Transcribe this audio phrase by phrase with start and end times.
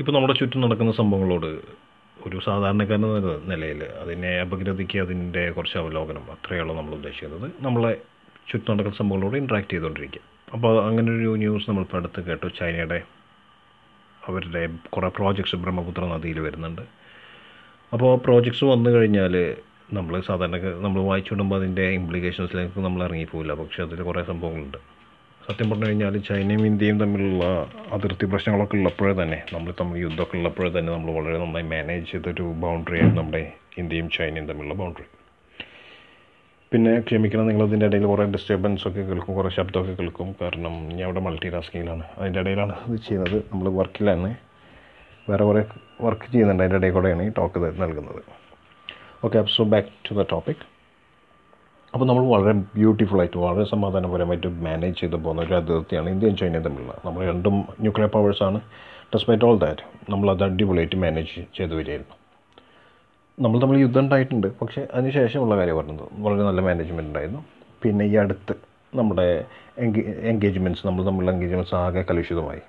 [0.00, 1.46] ഇപ്പോൾ നമ്മുടെ ചുറ്റും നടക്കുന്ന സംഭവങ്ങളോട്
[2.26, 3.04] ഒരു സാധാരണക്കാരൻ
[3.50, 7.52] നിലയിൽ അതിനെ അപഗ്രഥിക്കുക അതിന്റെ കുറച്ച് അവലോകനം അത്രയുള്ളൂ നമ്മൾ ഉദ്ദേശിക്കുന്നത്.
[7.60, 8.00] നമ്മളെ
[8.50, 10.20] ചുറ്റും നടക്കുന്ന സംഭവങ്ങളോട് ഇൻട്രാക്ട് ചെയ്തുകൊണ്ടിരിക്കുക.
[10.52, 12.46] അപ്പോൾ അങ്ങനെ ഒരു ന്യൂസ് നമ്മളിപ്പോൾ അടുത്ത് കേട്ടു.
[12.60, 13.02] ചൈനയുടെ
[14.28, 16.82] അവരുടെ കുറേ പ്രോജക്ട്സ് ബ്രഹ്മപുത്ര നദിയിൽ വരുന്നുണ്ട്.
[17.92, 19.56] അപ്പോൾ ആ പ്രോജക്ട്സ് വന്നു കഴിഞ്ഞാൽ
[19.92, 23.54] നമ്മൾ സാധാരണ നമ്മൾ വായിച്ചു വിടുമ്പോൾ അതിന്റെ ഇംപ്ലിക്കേഷൻസിലേക്ക് നമ്മൾ ഇറങ്ങിപ്പോവില്ല.
[23.54, 24.97] പക്ഷേ അതിൽ കുറേ സംഭവങ്ങളുണ്ട്.
[25.48, 27.44] സത്യം പറഞ്ഞു കഴിഞ്ഞാൽ ചൈനയും ഇന്ത്യയും തമ്മിലുള്ള
[27.96, 33.14] അതിർത്തി പ്രശ്നങ്ങളൊക്കെ ഉള്ളപ്പോഴേ തന്നെ നമ്മൾ തമ്മിൽ യുദ്ധമൊക്കെ ഉള്ളപ്പോഴേ തന്നെ നമ്മൾ വളരെ നന്നായി മാനേജ് ചെയ്തൊരു ബൗണ്ടറിയാണ്
[33.18, 33.40] നമ്മുടെ
[33.82, 35.06] ഇന്ത്യയും ചൈനയും തമ്മിലുള്ള ബൗണ്ടറി
[36.72, 40.28] പിന്നെ ക്ഷമിക്കണം നിങ്ങൾ അതിന്റെ ഇടയിൽ കുറേ ഡിസ്റ്റർബൻസ് ഒക്കെ കേൾക്കും കുറേ ശബ്ദമൊക്കെ കേൾക്കും.
[40.42, 43.38] കാരണം ഞാൻ അവിടെ മൾട്ടി ടാസ്കിങ്ങിലാണ് അതിന്റെ ഇടയിലാണ് ഇത് ചെയ്യുന്നത്.
[43.52, 44.30] നമ്മൾ വർക്കിലാണ്
[45.30, 45.62] വേറെ കുറേ
[46.06, 46.62] വർക്ക് ചെയ്യുന്നുണ്ട്.
[46.64, 48.20] അതിന്റെ ഇടയിൽ കൂടെയാണ് ഈ ടോക്ക് നൽകുന്നത്.
[49.26, 50.64] Okay so back to the topic
[51.94, 56.94] അപ്പോൾ നമ്മൾ വളരെ ബ്യൂട്ടിഫുൾ ആയിട്ട് വളരെ സമാധാനപരമായിട്ട് മാനേജ് ചെയ്ത് പോകുന്ന ഒരു അതിർത്തിയാണ് ഇന്ത്യയും ചൈനയും തമ്മിലുള്ള.
[57.04, 58.58] നമ്മൾ രണ്ടും ന്യൂക്ലിയർ പവേഴ്സാണ്
[59.14, 62.16] ഡെസ്പൈറ്റ് ഓൾ ദാറ്റ് നമ്മളത് അടിപൊളിയായിട്ട് മാനേജ് ചെയ്ത് വരികയായിരുന്നു.
[63.40, 64.46] നമ്മൾ തമ്മിൽ യുദ്ധം ഉണ്ടായിട്ടുണ്ട്.
[64.60, 67.44] പക്ഷേ അതിന് ശേഷമുള്ള കാര്യം പറഞ്ഞത് വളരെ നല്ല മാനേജ്മെന്റ് ഉണ്ടായിരുന്നു.
[67.82, 68.54] പിന്നെ ഈ അടുത്ത്
[68.94, 69.44] നമ്മുടെ
[70.30, 72.60] എൻഗേജ്മെന്റ്സ് നമ്മൾ തമ്മിലുള്ള എൻഗേജ്മെന്റ്സ് ആകെ കലുഷിതമായി.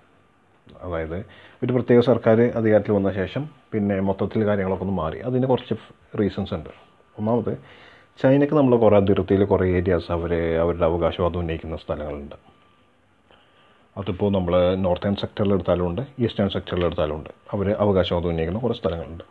[0.82, 1.26] അതായത്
[1.64, 5.20] ഒരു പ്രത്യേക സർക്കാർ അധികാരത്തിൽ വന്ന ശേഷം പിന്നെ മൊത്തത്തിൽ കാര്യങ്ങളൊക്കെ ഒന്ന് മാറി.
[5.20, 5.74] അതിന് കുറച്ച്
[6.20, 6.70] റീസൺസ് ഉണ്ട്.
[7.20, 7.54] ഒന്നാമത്
[8.22, 10.32] ചൈനയ്ക്ക് നമ്മൾ കുറേ അതിർത്തിയിൽ കുറേ ഏരിയാസ് അവർ
[10.62, 12.36] അവരുടെ അവകാശവാദം ഉന്നയിക്കുന്ന സ്ഥലങ്ങളുണ്ട്.
[13.98, 19.24] അതിപ്പോൾ നമ്മൾ നോർത്തേൺ സെക്ടറിൽ എടുത്താലുമുണ്ട് ഈസ്റ്റേൺ സെക്ടറിൽ എടുത്താലുമുണ്ട് അവർ അവകാശവാദം ഉന്നയിക്കുന്ന കുറേ സ്ഥലങ്ങളുണ്ട്.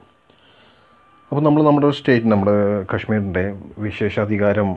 [1.30, 3.44] അപ്പോൾ നമ്മൾ നമ്മുടെ സ്റ്റേറ്റ് നമ്മുടെ കാശ്മീരിന്റെ
[3.78, 4.70] വിശേഷാധികാരം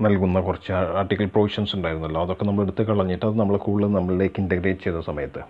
[0.00, 2.22] നൽകുന്ന കുറച്ച് ആർട്ടിക്കൽ പ്രൊവിഷൻസ് ഉണ്ടായിരുന്നല്ലോ.
[2.22, 5.42] അതൊക്കെ നമ്മൾ എടുത്ത് കളഞ്ഞിട്ട് അത് നമ്മൾ കൂടുതൽ നമ്മളിലേക്ക് ഇന്റഗ്രേറ്റ് ചെയ്ത സമയത്ത്.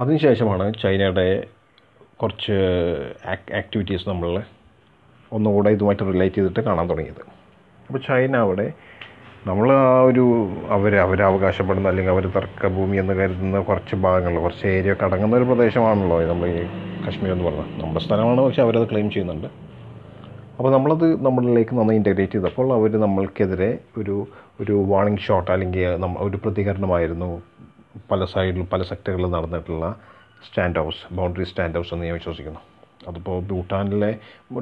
[0.00, 1.46] അതിനുശേഷമാണ് ചൈനയുടെ
[2.16, 2.56] കുറച്ച്
[3.60, 4.42] ആക്ടിവിറ്റീസ് നമ്മൾ
[5.32, 7.22] ഒന്നുകൂടെ ഇതുമായിട്ട് റിലേറ്റ് ചെയ്തിട്ട് കാണാൻ തുടങ്ങിയത്.
[7.88, 8.66] അപ്പോൾ ചൈന അവിടെ
[9.48, 10.24] നമ്മൾ ആ ഒരു
[10.76, 16.16] അവർ അവർ അവകാശപ്പെടുന്ന അല്ലെങ്കിൽ അവർ തർക്കഭൂമി എന്ന് കരുതുന്ന കുറച്ച് ഭാഗങ്ങൾ കുറച്ച് ഏരിയ കടങ്ങുന്ന ഒരു പ്രദേശമാണല്ലോ
[16.32, 16.62] നമ്മൾ ഈ
[17.06, 18.40] കശ്മീർ എന്ന് പറഞ്ഞാൽ നമ്മുടെ സ്ഥലമാണ്.
[18.46, 19.48] പക്ഷേ അവരത് ക്ലെയിം ചെയ്യുന്നുണ്ട്.
[20.58, 24.16] അപ്പോൾ നമ്മളത് നമ്മളിലേക്ക് നന്നായി ഇന്റഗ്രേറ്റ് ചെയ്തപ്പോൾ അവർ നമ്മൾക്കെതിരെ ഒരു
[24.60, 27.28] ഒരു വാണിംഗ് ഷോട്ട് അല്ലെങ്കിൽ ഒരു പ്രതികരണമായിരുന്നു
[28.10, 29.86] പല സൈഡിലും പല സെക്ടറുകളിൽ നടന്നിട്ടുള്ള
[30.46, 32.60] standoffs boundary standoffs എന്ന് ഞാൻ വിശ്വസിക്കുന്നു.
[33.08, 34.10] അതിപ്പോൾ ഭൂട്ടാനിലെ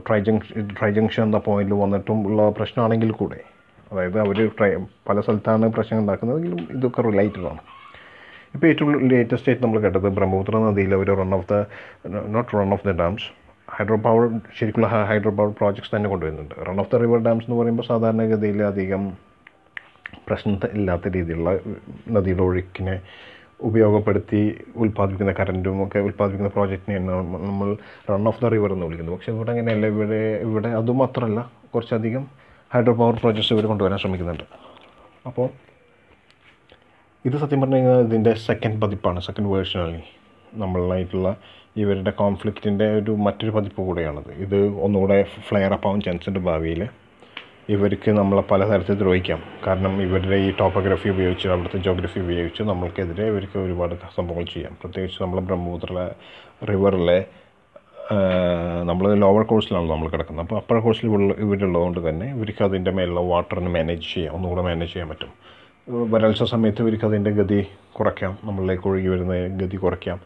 [0.06, 3.40] ട്രൈ ജംഗ്ഷൻ ട്രൈ ജംഗ്ഷൻ എന്ന പോയിന്റിൽ വന്നിട്ടും ഉള്ള പ്രശ്നമാണെങ്കിൽ കൂടെ.
[3.92, 4.70] അതായത് അവർ ട്രൈ
[5.08, 7.62] പല സ്ഥലത്താണ് പ്രശ്നം ഉണ്ടാക്കുന്നതെങ്കിലും ഇതൊക്കെ റിലേറ്റഡ് ആണ്.
[8.54, 11.56] ഇപ്പോൾ ഏറ്റവും ലേറ്റസ്റ്റ് ആയിട്ട് നമ്മൾ കേട്ടത് ബ്രഹ്മപുത്ര നദിയിൽ ഒരു run of the
[12.36, 13.26] not run of the dams
[13.76, 14.24] hydro power
[14.58, 16.54] ശരിക്കുള്ള ഹൈഡ്രോ പവർ പ്രോജക്ട്സ് തന്നെ കൊണ്ടുവരുന്നുണ്ട്.
[16.68, 19.02] Run of the river dams എന്ന് പറയുമ്പോൾ സാധാരണഗതിയിൽ അധികം
[20.28, 21.50] പ്രശ്നം ഇല്ലാത്ത രീതിയിലുള്ള
[22.16, 22.94] നദിയുടെ ഒഴുക്കിനെ
[23.60, 24.40] ഉപയോഗപ്പെടുത്തി
[24.76, 27.10] ഉൽപ്പാദിപ്പിക്കുന്ന കറന്റും ഒക്കെ ഉൽപ്പാദിപ്പിക്കുന്ന പ്രോജക്റ്റിനെയാണ്
[27.48, 27.76] നമ്മൾ
[28.10, 29.14] റൺ ഓഫ് ദ റിവർ എന്ന് വിളിക്കുന്നത്.
[29.14, 29.86] പക്ഷേ ഇവിടെ അങ്ങനെയല്ല.
[29.86, 32.26] ഇവിടെ ഇവിടെ അതുമാത്രമല്ല കുറച്ചധികം
[32.74, 34.44] ഹൈഡ്രോ പവർ പ്രോജക്ട്സ് ഇവർ കൊണ്ടുവരാൻ ശ്രമിക്കുന്നുണ്ട്.
[35.26, 35.48] അപ്പോൾ
[37.24, 39.20] ഇത് സത്യം പറഞ്ഞു കഴിഞ്ഞാൽ ഇതിന്റെ സെക്കൻഡ് പതിപ്പാണ്.
[39.20, 40.02] സെക്കൻഡ് വേർഷനാണ്
[40.54, 41.36] നമ്മളായിട്ടുള്ള
[41.76, 44.30] ഇവരുടെ കോൺഫ്ലിക്റ്റിന്റെ ഒരു മറ്റൊരു പതിപ്പ് കൂടെയാണത്.
[44.44, 46.82] ഇത് ഒന്നുകൂടെ ഫ്ലെയർ അപ്പ് ആവും ചാൻസ് ഉണ്ട് ഭാവിയിൽ
[47.68, 49.40] ഇവർക്ക് നമ്മളെ പലതരത്തിൽ ദ്രോഹിക്കാം.
[49.66, 54.76] കാരണം ഇവരുടെ ഈ ടോപ്പോഗ്രഫി ഉപയോഗിച്ച് അവിടുത്തെ ജോഗ്രഫി ഉപയോഗിച്ച് നമ്മൾക്കെതിരെ ഇവർക്ക് ഒരുപാട് സംഭവങ്ങൾ ചെയ്യാം.
[54.82, 56.10] പ്രത്യേകിച്ച് നമ്മൾ ബ്രഹ്മപുത്ര
[56.70, 57.18] റിവറിലെ
[58.82, 60.44] നമ്മൾ ലോവർ കോഴ്സിലാണ് നമ്മൾ കിടക്കുന്നത്.
[60.44, 61.06] അപ്പോൾ അപ്പർ കോഴ്സിൽ
[61.38, 64.34] ഇവരുള്ളതുകൊണ്ട് തന്നെ ഇവർക്ക് അതിന്റെ മേലുള്ള വാട്ടറിന് മാനേജ് ചെയ്യാം.
[64.34, 65.32] ഒന്നുകൂടെ മാനേജ് ചെയ്യാൻ പറ്റും.
[66.12, 67.66] വരൾച്ച സമയത്ത് ഇവർക്ക് അതിന്റെ ഗതി
[67.98, 68.38] കുറയ്ക്കാം.
[68.44, 70.20] നമ്മളിലേക്ക് ഒഴുകി വരുന്ന ഗതി കുറയ്ക്കാം.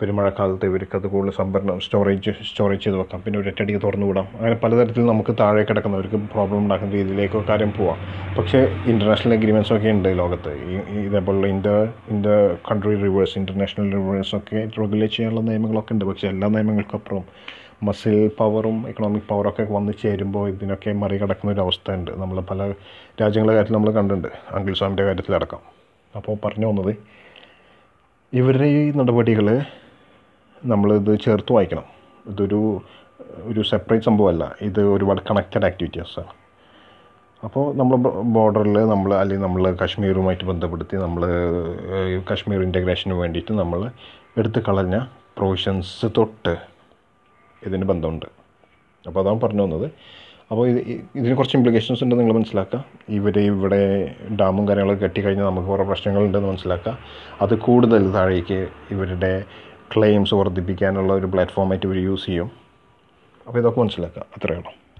[0.00, 3.20] പെരുമഴക്കാലത്ത് ഇവർക്ക് അത് കൂടുതൽ സംഭരണം സ്റ്റോറേജ് സ്റ്റോറേജ് ചെയ്ത് വെക്കാം.
[3.24, 4.26] പിന്നെ ഒരു തുറന്നു വിടാം.
[4.38, 7.98] അങ്ങനെ പലതരത്തിൽ നമുക്ക് താഴെ കിടക്കുന്നവർക്ക് പ്രോബ്ലം ഉണ്ടാക്കുന്ന രീതിയിലേക്കോ കാര്യം പോവാം.
[8.38, 8.58] പക്ഷേ
[8.92, 10.52] ഇന്റർനാഷണൽ അഗ്രിമെന്റ്സ് ഒക്കെ ഉണ്ട് ലോകത്ത്.
[10.70, 10.74] ഈ
[11.08, 11.78] ഇതേപോലുള്ള inter
[12.14, 16.04] inter country rivers international rivers ഒക്കെ റെഗുലേറ്റ് ചെയ്യാനുള്ള നിയമങ്ങളൊക്കെ ഉണ്ട്.
[16.04, 17.24] പക്ഷേ എല്ലാ നിയമങ്ങൾക്കപ്പുറം
[17.86, 22.10] മസിൽ പവറും എക്കണോമിക് ഒക്കെ വന്നു ചേരുമ്പോൾ ഇതിനൊക്കെ മറികടക്കുന്ന ഒരു അവസ്ഥ ഉണ്ട്.
[22.22, 22.60] നമ്മൾ പല
[23.22, 24.30] രാജ്യങ്ങളുടെ കാര്യത്തിൽ നമ്മൾ കണ്ടിട്ടുണ്ട്.
[24.56, 25.62] അങ്കിൾ സ്വാമിന്റെ കാര്യത്തിലടക്കം
[26.14, 26.92] അപ്പോൾ പറഞ്ഞു വന്നത്
[28.32, 29.46] ഇവരുടെ ഈ നടപടികൾ
[30.64, 31.86] നമ്മളിത് ചേർത്ത് വായിക്കണം.
[32.32, 32.60] ഇതൊരു
[33.50, 34.44] ഒരു സെപ്പറേറ്റ് സംഭവമല്ല.
[34.60, 36.32] ഇത് ഒരുപാട് കണക്റ്റഡ് ആക്ടിവിറ്റീസാണ്
[37.44, 37.96] അപ്പോൾ നമ്മൾ
[38.36, 41.22] ബോർഡറിൽ നമ്മൾ അല്ലെങ്കിൽ നമ്മൾ കാശ്മീരുമായിട്ട് ബന്ധപ്പെടുത്തി നമ്മൾ
[42.30, 43.80] കാശ്മീർ ഇന്റഗ്രേഷന് വേണ്ടിയിട്ട് നമ്മൾ
[44.38, 44.96] എടുത്തു കളഞ്ഞ
[45.38, 46.54] പ്രൊവിഷൻസ് തൊട്ട്
[47.66, 48.26] ഇതിന് ബന്ധമുണ്ട്.
[49.04, 49.86] അപ്പോൾ അതാണ് പറഞ്ഞു വന്നത്.
[50.50, 50.80] അപ്പോൾ ഇത്
[51.18, 56.98] ഇതിന് കുറച്ച് ഇംപ്ലിക്കേഷൻസ് ഉണ്ട് നിങ്ങൾ മനസ്സിലാക്കുക ഇവർ ഇവിടെ ഡാമും കാര്യങ്ങളൊക്കെ കെട്ടിക്കഴിഞ്ഞാൽ നമുക്ക് കുറേ പ്രശ്നങ്ങളുണ്ടെന്ന് മനസ്സിലാക്കുക
[57.40, 59.44] അത് കൂടുതൽ താഴേക്ക് ഇവരുടെ
[59.96, 62.50] ക്ലെയിംസ് വർദ്ധിപ്പിക്കാനുള്ള ഒരു പ്ലാറ്റ്ഫോമായിട്ട് ഇവർ യൂസ് ചെയ്യും.
[63.46, 64.22] അപ്പോൾ ഇതൊക്കെ മനസ്സിലാക്കുക.
[64.36, 64.85] അത്രയേ ഉള്ളൂ.